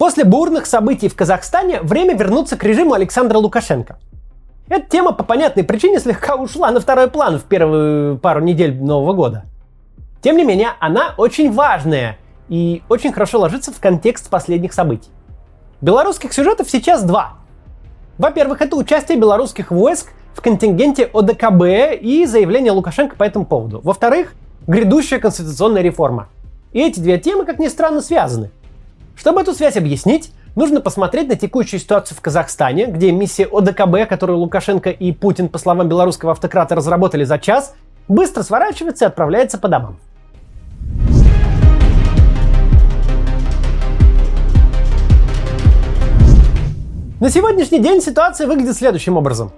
[0.00, 3.98] После бурных событий в Казахстане время вернуться к режиму Александра Лукашенко.
[4.70, 9.12] Эта тема по понятной причине слегка ушла на второй план в первую пару недель Нового
[9.12, 9.44] года.
[10.22, 12.16] Тем не менее, она очень важная
[12.48, 15.10] и очень хорошо ложится в контекст последних событий.
[15.82, 17.34] Белорусских сюжетов сейчас два.
[18.16, 23.82] Во-первых, это участие белорусских войск в контингенте ОДКБ и заявление Лукашенко по этому поводу.
[23.84, 24.32] Во-вторых,
[24.66, 26.28] грядущая конституционная реформа.
[26.72, 28.50] И эти две темы, как ни странно, связаны.
[29.20, 34.38] Чтобы эту связь объяснить, нужно посмотреть на текущую ситуацию в Казахстане, где миссия ОДКБ, которую
[34.38, 37.74] Лукашенко и Путин, по словам белорусского автократа, разработали за час,
[38.08, 39.98] быстро сворачивается и отправляется по домам.
[47.20, 49.52] На сегодняшний день ситуация выглядит следующим образом.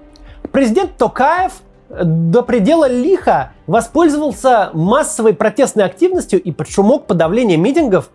[0.51, 1.53] Президент Токаев
[1.89, 8.11] до предела лихо воспользовался массовой протестной активностью и под шумок подавления митингов,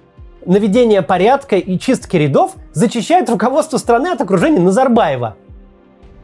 [0.47, 5.35] наведения порядка и чистки рядов зачищает руководство страны от окружения Назарбаева.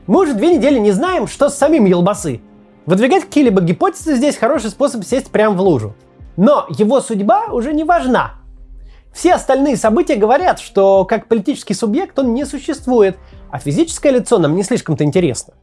[0.07, 2.41] Мы уже две недели не знаем, что с самим Елбасы.
[2.85, 5.93] Выдвигать какие-либо гипотезы здесь хороший способ сесть прямо в лужу.
[6.35, 8.35] Но его судьба уже не важна.
[9.13, 13.17] Все остальные события говорят, что как политический субъект он не существует,
[13.51, 15.53] а физическое лицо нам не слишком-то интересно.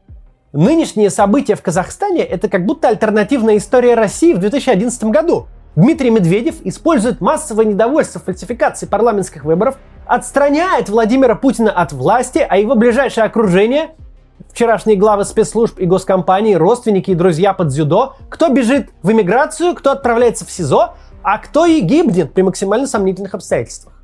[0.53, 5.47] Нынешние события в Казахстане– это как будто альтернативная история России в 2011 году.
[5.75, 12.75] Дмитрий Медведев использует массовое недовольство фальсификации парламентских выборов, отстраняет Владимира Путина от власти, а его
[12.75, 13.91] ближайшее окружение
[14.51, 19.91] вчерашние главы спецслужб и госкомпаний, родственники и друзья под дзюдо, кто бежит в эмиграцию, кто
[19.91, 24.00] отправляется в СИЗО, а кто и гибнет при максимально сомнительных обстоятельствах.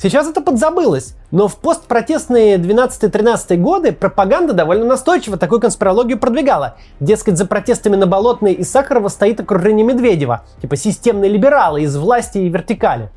[0.00, 6.76] Сейчас это подзабылось, но в постпротестные 12-13 годы пропаганда довольно настойчиво такую конспирологию продвигала.
[7.00, 12.38] Дескать, за протестами на Болотной и Сахарова стоит окружение Медведева, типа системные либералы из власти
[12.38, 13.10] и вертикали.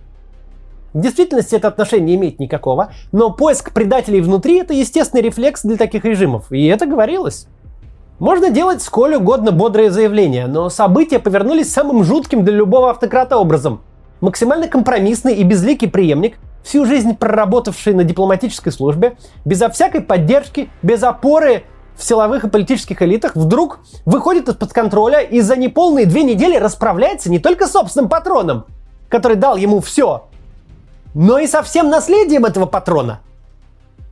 [0.94, 5.78] В действительности это отношение не имеет никакого, но поиск предателей внутри– это естественный рефлекс для
[5.78, 7.46] таких режимов, и это говорилось.
[8.18, 13.82] Можно делать сколь угодно бодрые заявления, но события повернулись самым жутким для любого автократа образом.
[14.22, 21.04] Максимально компромиссный и безликий преемник, всю жизнь проработавший на дипломатической службе, безо всякой поддержки, без
[21.04, 21.64] опоры
[21.96, 27.30] в силовых и политических элитах, вдруг выходит из-под контроля и за неполные две недели расправляется
[27.30, 28.66] не только собственным патроном,
[29.10, 30.30] который дал ему все,
[31.14, 33.20] но и со всем наследием этого патрона–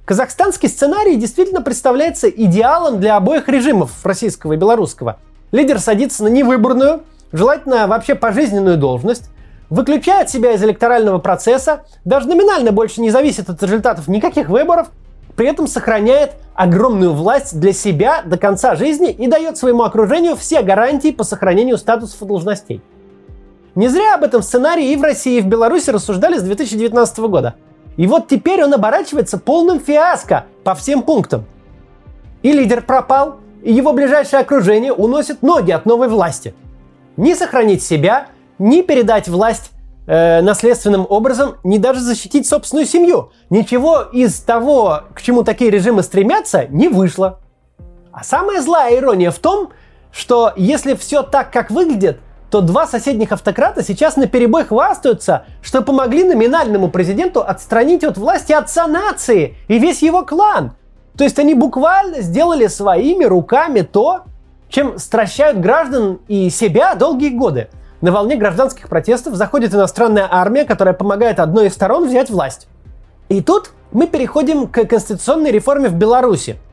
[0.10, 5.20] Казахстанский сценарий действительно представляется идеалом для обоих режимов, российского и белорусского.
[5.52, 9.30] Лидер садится на невыборную, желательно вообще пожизненную должность,
[9.70, 14.90] выключает себя из электорального процесса, даже номинально больше не зависит от результатов никаких выборов,
[15.36, 20.62] при этом сохраняет огромную власть для себя до конца жизни и дает своему окружению все
[20.62, 22.82] гарантии по сохранению статусов и должностей.
[23.76, 27.56] Не зря об этом сценарии и в России, и в Беларуси рассуждали с 2019 года–
[28.00, 31.44] и вот теперь он оборачивается полным фиаско по всем пунктам.
[32.44, 36.56] И лидер пропал, и его ближайшее окружение уносит ноги от новой власти.
[37.18, 38.28] Ни сохранить себя,
[38.60, 39.72] ни передать власть
[40.06, 43.32] э, наследственным образом, ни даже защитить собственную семью.
[43.50, 47.40] Ничего из того, к чему такие режимы стремятся, не вышло.
[48.12, 49.70] А самая злая ирония в том,
[50.12, 52.20] что если все так, как выглядит,
[52.50, 58.52] то два соседних автократа сейчас на перебой хвастаются, что помогли номинальному президенту отстранить от власти
[58.52, 60.74] отца нации и весь его клан.
[61.16, 64.22] То есть они буквально сделали своими руками то,
[64.70, 67.70] чем стращают граждан и себя долгие годы.
[68.02, 72.68] На волне гражданских протестов заходит иностранная армия, которая помогает одной из сторон взять власть.
[73.28, 76.58] И тут мы переходим к конституционной реформе в Беларуси–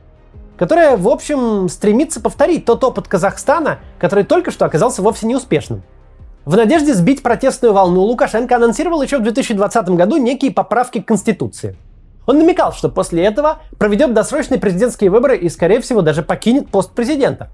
[0.57, 5.83] которая, в общем, стремится повторить тот опыт Казахстана, который только что оказался вовсе неуспешным.
[6.45, 11.77] В надежде сбить протестную волну Лукашенко анонсировал еще в 2020 году некие поправки к Конституции.
[12.25, 16.91] Он намекал, что после этого проведет досрочные президентские выборы и, скорее всего, даже покинет пост
[16.91, 17.49] президента.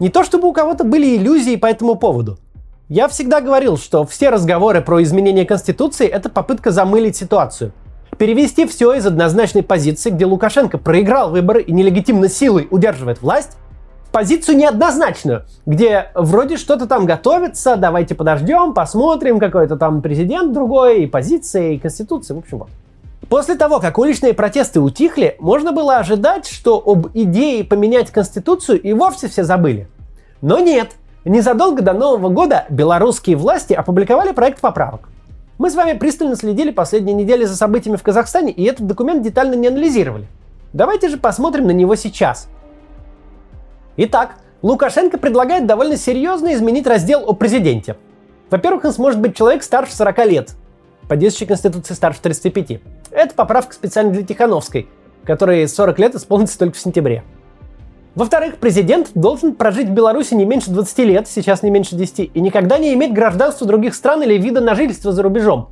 [0.00, 2.38] Не то чтобы у кого-то были иллюзии по этому поводу.
[2.88, 7.72] Я всегда говорил, что все разговоры про изменение Конституции– это попытка замылить ситуацию–
[8.14, 13.56] перевести все из однозначной позиции, где Лукашенко проиграл выборы и нелегитимно силой удерживает власть,
[14.08, 21.02] в позицию неоднозначную, где вроде что-то там готовится, давайте подождем, посмотрим, какой-то там президент другой,
[21.02, 22.68] и позиция, и конституция, в общем вот.
[23.28, 28.92] После того, как уличные протесты утихли, можно было ожидать, что об идее поменять Конституцию и
[28.92, 29.88] вовсе все забыли.
[30.42, 30.90] Но нет.
[31.24, 35.08] Незадолго до Нового года белорусские власти опубликовали проект поправок.
[35.56, 39.54] Мы с вами пристально следили последние недели за событиями в Казахстане и этот документ детально
[39.54, 40.26] не анализировали.
[40.74, 42.48] Давайте же посмотрим на него сейчас.
[43.96, 47.96] Итак, Лукашенко предлагает довольно серьезно изменить раздел о президенте.
[48.50, 50.50] Во-первых, он сможет быть человек старше 40 лет.
[51.08, 52.80] по действующей Конституции старше 35.
[53.10, 54.88] Это поправка специально для Тихановской,
[55.24, 57.24] которой 40 лет исполнится только в сентябре.
[58.14, 62.40] Во-вторых, президент должен прожить в Беларуси не меньше 20 лет, сейчас не меньше 10, и
[62.40, 65.70] никогда не иметь гражданства других стран или вида на жительство за рубежом.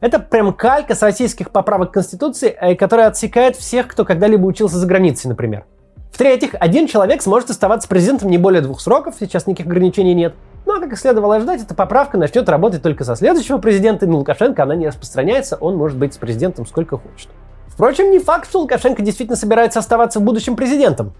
[0.00, 4.86] Это прям калька с российских поправок Конституции, э, которая отсекает всех, кто когда-либо учился за
[4.86, 5.64] границей, например.
[6.12, 10.34] В-третьих, один человек сможет оставаться президентом не более двух сроков, сейчас никаких ограничений нет.
[10.66, 14.08] Ну а как и следовало ожидать, эта поправка начнет работать только со следующего президента, и
[14.08, 17.28] на Лукашенко она не распространяется, он может быть президентом сколько хочет.
[17.68, 21.12] Впрочем, не факт, что Лукашенко действительно собирается оставаться в будущем президентом.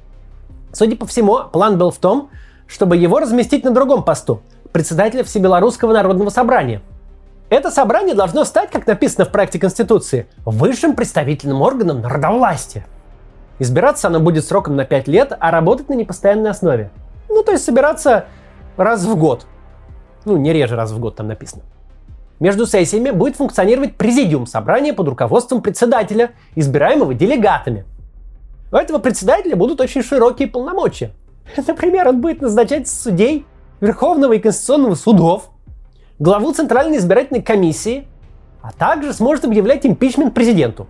[0.77, 2.29] Судя по всему, план был в том,
[2.67, 4.43] чтобы его разместить на другом посту–
[4.73, 6.83] председателя Всебелорусского народного собрания.
[7.49, 12.85] Это собрание должно стать, как написано в проекте Конституции, высшим представительным органом народовластия.
[13.59, 16.91] Избираться оно будет сроком на 5 лет, а работать на непостоянной основе.
[17.31, 18.27] Ну, то есть собираться
[18.77, 19.47] раз в год.
[20.27, 21.63] Ну, не реже раз в год там написано.
[22.39, 27.87] Между сессиями будет функционировать президиум собрания под руководством председателя, избираемого делегатами–
[28.73, 31.13] у этого председателя будут очень широкие полномочия.
[31.67, 33.47] Например, он будет назначать судей
[33.81, 35.51] Верховного и Конституционного судов,
[36.19, 38.07] главу Центральной избирательной комиссии,
[38.63, 40.89] а также сможет объявлять импичмент президенту.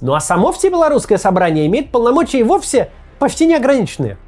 [0.00, 2.90] Ну а само всебелорусское собрание имеет полномочия и вовсе
[3.20, 4.18] почти неограниченные.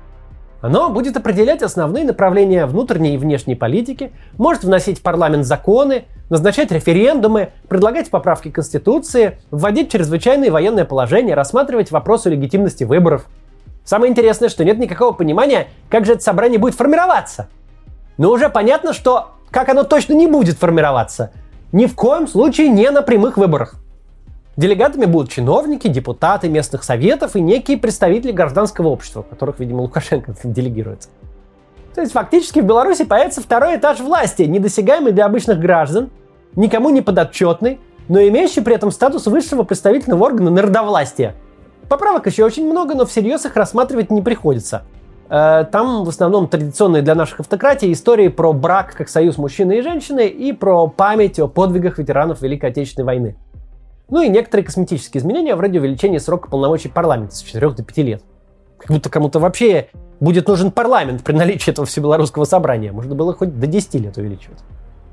[0.64, 6.72] Оно будет определять основные направления внутренней и внешней политики, может вносить в парламент законы, назначать
[6.72, 13.26] референдумы, предлагать поправки к Конституции, вводить чрезвычайное военное положение, рассматривать вопросы легитимности выборов.
[13.84, 17.49] Самое интересное, что нет никакого понимания, как же это собрание будет формироваться.
[18.16, 21.32] Но уже понятно, что как оно точно не будет формироваться.
[21.72, 23.83] Ни в коем случае не на прямых выборах.
[24.56, 31.08] Делегатами будут чиновники, депутаты местных советов и некие представители гражданского общества, которых, видимо, Лукашенко делегируется.
[31.94, 36.10] То есть фактически в Беларуси появится второй этаж власти, недосягаемый для обычных граждан,
[36.56, 41.34] никому не подотчетный, но имеющий при этом статус высшего представительного органа народовластия.
[41.88, 44.82] Поправок еще очень много, но всерьез их рассматривать не приходится.
[45.28, 49.82] Э, там в основном традиционные для наших автократий истории про брак как союз мужчины и
[49.82, 53.36] женщины и про память о подвигах ветеранов Великой Отечественной войны.
[54.08, 58.22] Ну и некоторые косметические изменения вроде увеличения срока полномочий парламента с 4 до 5 лет.
[58.78, 59.88] Как будто кому-то вообще
[60.20, 62.92] будет нужен парламент при наличии этого всебелорусского собрания.
[62.92, 64.58] Можно было хоть до 10 лет увеличивать.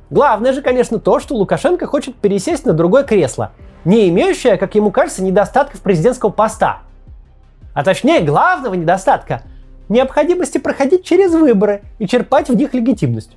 [0.09, 3.53] Главное же, конечно, то, что Лукашенко хочет пересесть на другое кресло,
[3.85, 6.79] не имеющее, как ему кажется, недостатков президентского поста.
[7.73, 9.43] А точнее, главного недостатка–
[9.91, 13.31] необходимости проходить через выборы и черпать в них легитимность.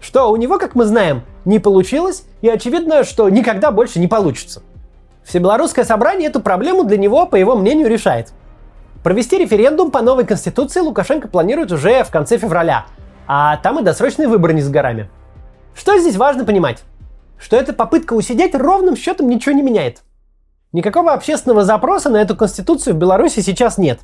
[0.00, 4.62] Что у него, как мы знаем, не получилось, и очевидно, что никогда больше не получится.
[5.24, 8.32] Всебелорусское собрание эту проблему для него, по его мнению, решает–
[9.02, 12.86] Провести референдум по новой конституции Лукашенко планирует уже в конце февраля,
[13.26, 15.08] а там и досрочные выборы не с горами.
[15.74, 16.82] Что здесь важно понимать?
[17.38, 20.02] Что эта попытка усидеть ровным счетом ничего не меняет.
[20.72, 24.00] Никакого общественного запроса на эту конституцию в Беларуси сейчас нет.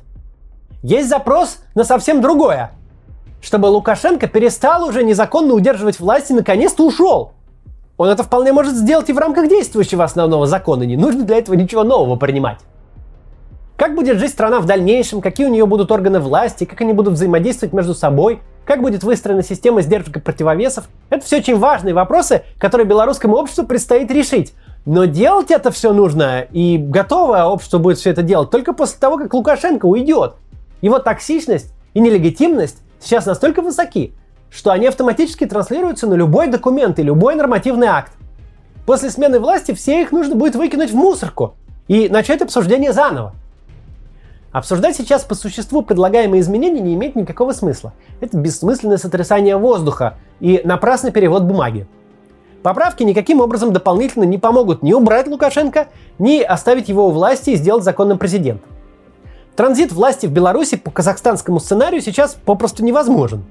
[0.81, 2.71] Есть запрос на совсем другое.
[3.41, 7.33] Чтобы Лукашенко перестал уже незаконно удерживать власть и наконец-то ушел.
[7.97, 10.83] Он это вполне может сделать и в рамках действующего основного закона.
[10.83, 12.59] Не нужно для этого ничего нового принимать.
[13.77, 17.13] Как будет жить страна в дальнейшем, какие у нее будут органы власти, как они будут
[17.13, 20.89] взаимодействовать между собой, как будет выстроена система сдержек и противовесов.
[21.09, 24.53] Это все очень важные вопросы, которые белорусскому обществу предстоит решить.
[24.85, 29.17] Но делать это все нужно, и готовое общество будет все это делать только после того,
[29.17, 30.35] как Лукашенко уйдет.
[30.81, 34.13] Его токсичность и нелегитимность сейчас настолько высоки,
[34.55, 38.13] что они автоматически транслируются на любой документ и любой нормативный акт.
[38.85, 41.55] После смены власти все их нужно будет выкинуть в мусорку
[41.87, 43.33] и начать обсуждение заново.
[44.53, 47.91] Обсуждать сейчас по существу предлагаемые изменения не имеет никакого смысла.
[48.21, 51.85] Это бессмысленное сотрясание воздуха и напрасный перевод бумаги.
[52.63, 57.55] Поправки никаким образом дополнительно не помогут ни убрать Лукашенко, ни оставить его у власти и
[57.55, 58.71] сделать законным президентом.
[59.57, 63.43] Транзит власти в Беларуси по казахстанскому сценарию сейчас попросту невозможен.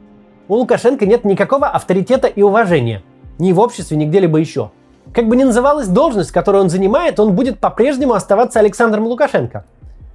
[0.48, 3.02] У Лукашенко нет никакого авторитета и уважения.
[3.38, 4.70] Ни в обществе, ни где-либо еще.
[5.12, 9.64] Как бы ни называлась должность, которую он занимает, он будет по-прежнему оставаться Александром Лукашенко–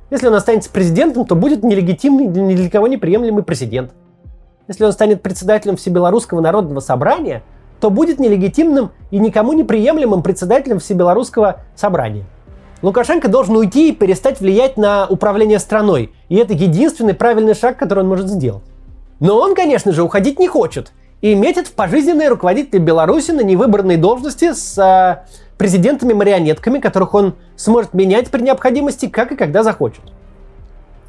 [0.09, 3.91] если он останется президентом, то будет нелегитимный, ни для кого неприемлемый президент.
[4.67, 7.43] Если он станет председателем Всебелорусского народного собрания,
[7.79, 12.25] то будет нелегитимным и никому неприемлемым председателем Всебелорусского собрания.
[12.81, 16.11] Лукашенко должен уйти и перестать влиять на управление страной.
[16.27, 18.63] И это единственный правильный шаг, который он может сделать.
[19.19, 20.91] Но он, конечно же, уходить не хочет.
[21.21, 25.25] И метит в пожизненные руководители Беларуси на невыбранной должности с э,
[25.57, 30.01] президентами-марионетками, которых он сможет менять при необходимости, как и когда захочет.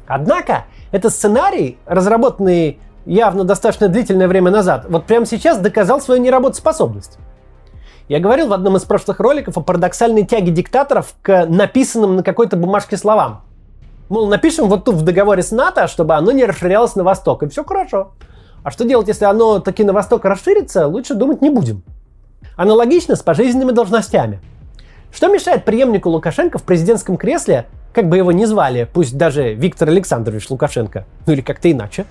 [0.07, 7.17] Однако, этот сценарий, разработанный явно достаточно длительное время назад, вот прямо сейчас доказал свою неработоспособность.
[8.09, 12.57] Я говорил в одном из прошлых роликов о парадоксальной тяге диктаторов к написанным на какой-то
[12.57, 13.43] бумажке словам.
[14.11, 17.47] Мол, напишем вот тут в договоре с НАТО, чтобы оно не расширялось на восток, и
[17.47, 18.11] все хорошо.
[18.61, 21.81] А что делать, если оно таки на восток расширится, лучше думать не будем.
[22.57, 24.41] Аналогично с пожизненными должностями.
[25.13, 29.87] Что мешает преемнику Лукашенко в президентском кресле, как бы его ни звали, пусть даже Виктор
[29.87, 32.05] Александрович Лукашенко, ну или как-то иначе,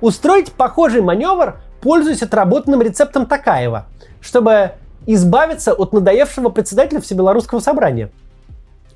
[0.00, 3.88] устроить похожий маневр, пользуясь отработанным рецептом Такаева,
[4.22, 4.72] чтобы
[5.04, 8.10] избавиться от надоевшего председателя Всебелорусского собрания.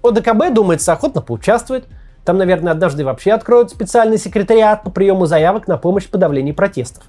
[0.03, 1.85] ОДКБ, думается, охотно поучаствует–
[2.27, 7.05] там, наверное, однажды вообще откроют специальный секретариат по приему заявок на помощь в подавлении протестов.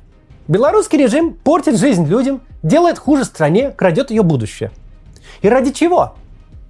[0.48, 4.70] Белорусский режим портит жизнь людям, делает хуже стране, крадет ее будущее.
[5.42, 6.14] И ради чего?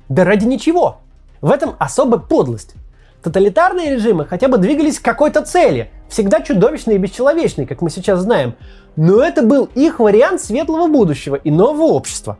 [0.08, 1.00] Да ради ничего.
[1.42, 2.76] В этом особая подлость.
[3.22, 8.22] Тоталитарные режимы хотя бы двигались к какой-то цели, всегда чудовищной и бесчеловечной, как мы сейчас
[8.22, 8.56] знаем.
[8.96, 12.38] Но это был их вариант светлого будущего и нового общества.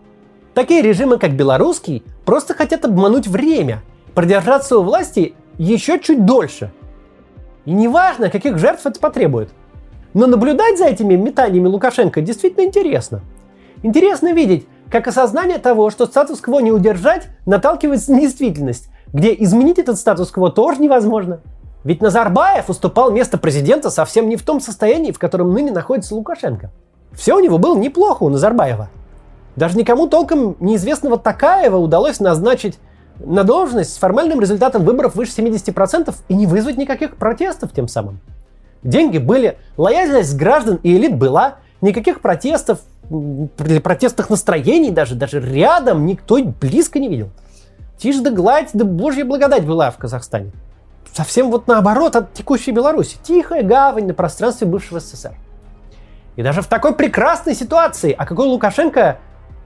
[0.54, 3.82] Такие режимы, как белорусский, просто хотят обмануть время,
[4.16, 6.72] продержаться у власти еще чуть дольше.
[7.66, 9.50] И неважно, каких жертв это потребует.
[10.14, 13.22] Но наблюдать за этими метаниями Лукашенко действительно интересно.
[13.84, 19.98] Интересно видеть, как осознание того, что статус-кво не удержать, наталкивается на действительность, где изменить этот
[19.98, 21.42] статус-кво тоже невозможно.
[21.84, 26.72] Ведь Назарбаев уступал место президента совсем не в том состоянии, в котором ныне находится Лукашенко.
[27.14, 28.90] Все у него было неплохо у Назарбаева.
[29.56, 32.78] Даже никому толком неизвестного Такаева удалось назначить
[33.20, 38.20] на должность с формальным результатом выборов выше 70% и не вызвать никаких протестов тем самым.
[38.84, 46.06] Деньги были, лояльность граждан и элит была, никаких протестов или протестных настроений даже, даже рядом
[46.06, 47.30] никто близко не видел.
[47.98, 50.52] Тишь да гладь, да божья благодать была в Казахстане.
[51.14, 53.18] Совсем вот наоборот от текущей Беларуси.
[53.24, 55.36] Тихая гавань на пространстве бывшего СССР.
[56.36, 59.18] И даже в такой прекрасной ситуации, о какой Лукашенко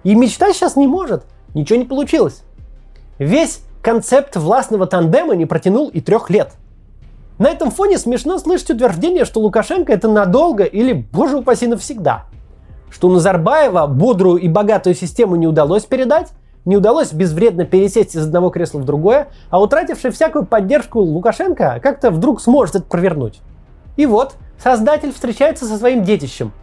[0.03, 2.43] и мечтать сейчас не может, ничего не получилось.
[3.21, 6.53] Весь концепт властного тандема не протянул и трех лет.
[7.37, 12.23] На этом фоне смешно слышать утверждение, что Лукашенко это надолго или, боже упаси, навсегда.
[12.89, 16.29] Что Назарбаева бодрую и богатую систему не удалось передать,
[16.65, 22.09] не удалось безвредно пересесть из одного кресла в другое, а утративший всякую поддержку Лукашенко как-то
[22.09, 23.39] вдруг сможет это провернуть.
[23.97, 26.53] И вот, создатель встречается со своим детищем,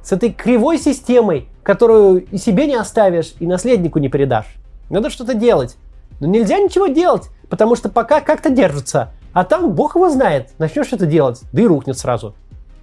[0.00, 4.54] с этой кривой системой, которую и себе не оставишь, и наследнику не передашь.
[4.90, 5.76] Надо что-то делать.
[6.20, 9.12] Но нельзя ничего делать, потому что пока как-то держится.
[9.32, 12.34] А там бог его знает, начнешь это делать, да и рухнет сразу.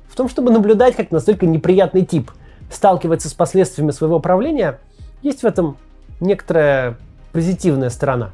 [0.09, 2.31] В том, чтобы наблюдать, как настолько неприятный тип
[2.69, 4.79] сталкивается с последствиями своего правления,
[5.21, 5.77] есть в этом
[6.19, 6.97] некоторая
[7.31, 8.31] позитивная сторона.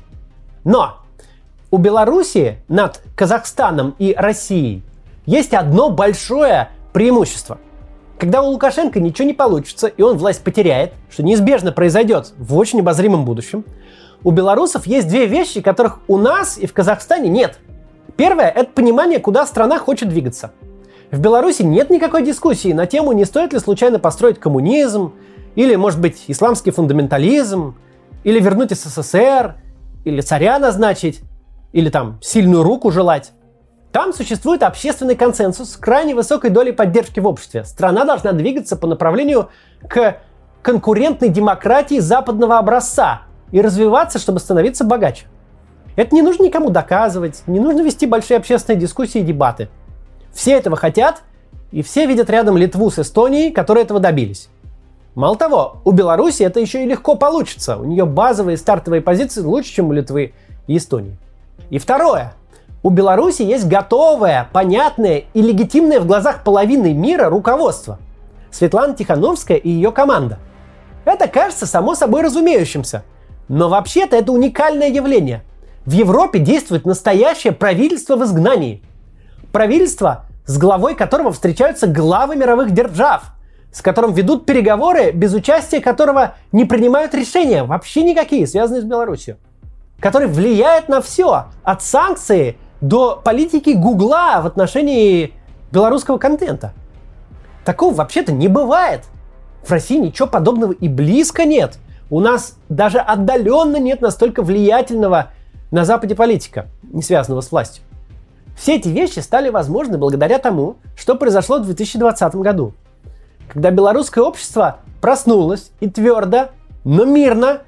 [0.63, 0.97] Но
[1.69, 4.83] у Белоруссии над Казахстаном и Россией
[5.25, 7.59] есть одно большое преимущество.
[8.17, 12.79] Когда у Лукашенко ничего не получится, и он власть потеряет, что неизбежно произойдет в очень
[12.79, 13.63] обозримом будущем,
[14.27, 17.59] у белорусов есть две вещи, которых у нас и в Казахстане нет.
[18.17, 20.51] Первое– это понимание, куда страна хочет двигаться.
[21.11, 25.13] В Беларуси нет никакой дискуссии на тему, не стоит ли случайно построить коммунизм,
[25.55, 27.77] или, может быть, исламский фундаментализм,
[28.25, 29.55] или вернуть СССР,
[30.03, 31.21] или царя назначить,
[31.71, 33.31] или там сильную руку желать.
[33.93, 37.63] Там существует общественный консенсус с крайне высокой долей поддержки в обществе.
[37.63, 39.47] Страна должна двигаться по направлению
[39.87, 40.17] к
[40.61, 45.25] конкурентной демократии западного образца, и развиваться, чтобы становиться богаче.
[45.95, 49.69] Это не нужно никому доказывать, не нужно вести большие общественные дискуссии и дебаты.
[50.31, 51.23] Все этого хотят,
[51.71, 54.49] и все видят рядом Литву с Эстонией, которые этого добились.
[55.15, 57.77] Мало того, у Беларуси это еще и легко получится.
[57.77, 60.33] У нее базовые стартовые позиции лучше, чем у Литвы
[60.67, 61.17] и Эстонии.
[61.71, 62.33] И второе.
[62.83, 67.97] У Беларуси есть готовое, понятное и легитимное в глазах половины мира руководство.
[68.51, 70.37] Светлана Тихановская и ее команда.
[71.03, 73.03] Это кажется само собой разумеющимся–
[73.47, 75.43] но вообще-то это уникальное явление.
[75.85, 78.83] В Европе действует настоящее правительство в изгнании.
[79.51, 83.31] Правительство, с главой которого встречаются главы мировых держав,
[83.71, 89.37] с которым ведут переговоры, без участия которого не принимают решения, вообще никакие, связанные с Беларусью.
[89.99, 95.33] Который влияет на все, от санкций до политики Гугла в отношении
[95.71, 96.73] белорусского контента.
[97.65, 99.05] Такого вообще-то не бывает.
[99.63, 105.31] В России ничего подобного и близко нет– у нас даже отдаленно нет настолько влиятельного
[105.71, 107.83] на Западе политика, не связанного с властью.
[108.55, 112.73] Все эти вещи стали возможны благодаря тому, что произошло в 2020 году,
[113.47, 116.49] когда белорусское общество проснулось и твердо,
[116.83, 117.61] но мирно,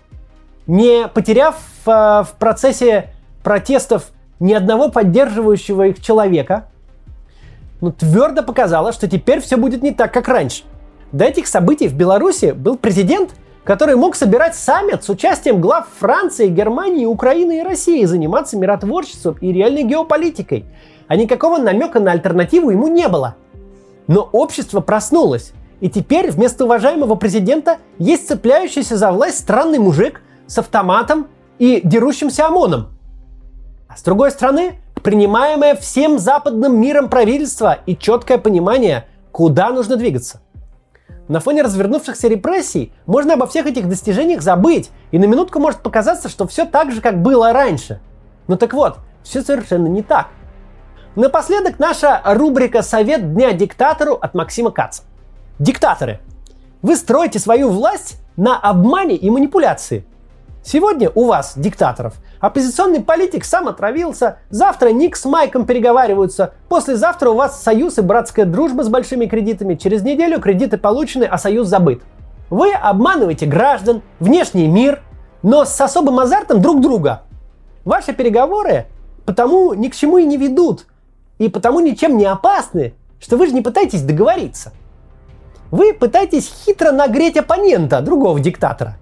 [0.66, 3.12] не потеряв э, в процессе
[3.44, 6.66] протестов ни одного поддерживающего их человека,
[7.82, 10.64] но твердо показало, что теперь все будет не так, как раньше.
[11.12, 13.32] До этих событий в Беларуси был президент,
[13.64, 19.52] который мог собирать саммит с участием глав Франции, Германии, Украины и России, заниматься миротворчеством и
[19.52, 20.66] реальной геополитикой.
[21.08, 23.36] А никакого намека на альтернативу ему не было.
[24.08, 25.54] Но общество проснулось.
[25.82, 32.48] И теперь вместо уважаемого президента есть цепляющийся за власть странный мужик с автоматом и дерущимся
[32.48, 32.90] ОМОНом.
[33.88, 40.42] А с другой стороны, принимаемое всем западным миром правительство и четкое понимание, куда нужно двигаться.
[41.30, 46.28] На фоне развернувшихся репрессий можно обо всех этих достижениях забыть, и на минутку может показаться,
[46.28, 48.02] что все так же, как было раньше.
[48.48, 50.30] Но так вот, все совершенно не так.
[51.16, 55.04] Напоследок наша рубрика «Совет дня диктатору» от Максима Каца.
[55.60, 56.20] Диктаторы,
[56.82, 60.08] вы строите свою власть на обмане и манипуляции.
[60.72, 67.34] Сегодня у вас, диктаторов, оппозиционный политик сам отравился, завтра Ник с Майком переговариваются, послезавтра у
[67.34, 72.04] вас союз и братская дружба с большими кредитами, через неделю кредиты получены, а союз забыт.
[72.52, 75.02] Вы обманываете граждан, внешний мир,
[75.42, 77.24] но с особым азартом друг друга.
[77.84, 78.86] Ваши переговоры
[79.26, 80.86] потому ни к чему и не ведут,
[81.40, 84.72] и потому ничем не опасны, что вы же не пытаетесь договориться.
[85.72, 89.00] Вы пытаетесь хитро нагреть оппонента, другого диктатора.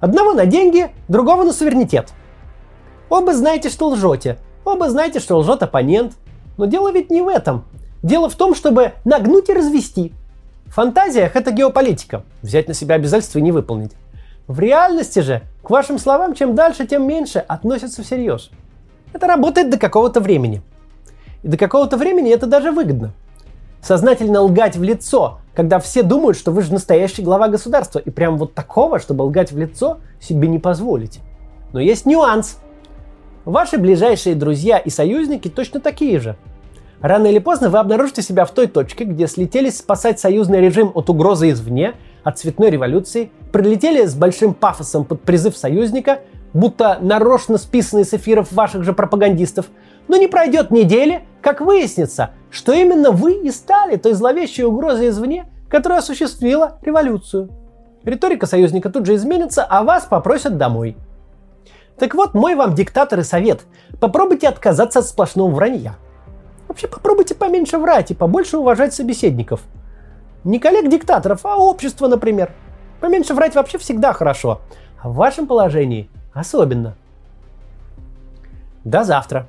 [0.00, 2.12] Одного на деньги, другого на суверенитет.
[3.08, 4.38] Оба знаете, что лжете.
[4.64, 6.14] Оба знаете, что лжет оппонент.
[6.58, 7.64] Но дело ведь не в этом.
[8.02, 10.12] Дело в том, чтобы нагнуть и развести.
[10.66, 12.24] В фантазиях это геополитика.
[12.42, 13.92] Взять на себя обязательства и не выполнить.
[14.46, 18.50] В реальности же к вашим словам чем дальше, тем меньше относятся всерьез.
[19.12, 20.62] Это работает до какого-то времени.
[21.42, 23.12] И до какого-то времени это даже выгодно.
[23.82, 27.98] Сознательно лгать в лицо, когда все думают, что вы же настоящий глава государства.
[27.98, 31.20] И прям вот такого, чтобы лгать в лицо, себе не позволите.
[31.72, 32.58] Но есть нюанс.
[33.46, 36.36] Ваши ближайшие друзья и союзники точно такие же.
[37.00, 41.08] Рано или поздно вы обнаружите себя в той точке, где слетелись спасать союзный режим от
[41.08, 46.20] угрозы извне, от цветной революции, прилетели с большим пафосом под призыв союзника,
[46.52, 49.66] будто нарочно списанный с эфиров ваших же пропагандистов,
[50.08, 55.46] но не пройдет недели, как выяснится, что именно вы и стали той зловещей угрозой извне,
[55.68, 57.50] которая осуществила революцию.
[58.04, 60.96] Риторика союзника тут же изменится, а вас попросят домой.
[61.98, 63.62] Так вот, мой вам диктатор и совет.
[64.00, 65.96] Попробуйте отказаться от сплошного вранья.
[66.68, 69.62] Вообще попробуйте поменьше врать и побольше уважать собеседников.
[70.44, 72.52] Не коллег-диктаторов, а общество, например.
[73.00, 74.60] Поменьше врать вообще всегда хорошо.
[75.02, 76.94] А в вашем положении особенно.
[78.84, 79.48] До завтра.